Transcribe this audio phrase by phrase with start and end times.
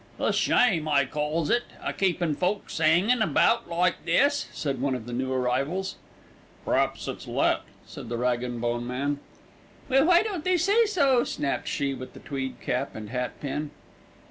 [0.19, 5.05] "A shame I calls it, a keepin' folks 'angin' about like this," said one of
[5.05, 5.95] the new arrivals.
[6.65, 9.19] "P'raps it's let," said the rag and bone man.
[9.89, 13.69] "Well, why don't they say so?" snapped she with the tweed cap and hat pin.